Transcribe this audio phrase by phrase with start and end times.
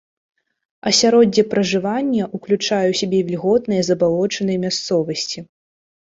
[0.91, 5.39] Асяроддзе пражывання ўключае ў сябе вільготныя, забалочаныя мясцовасці.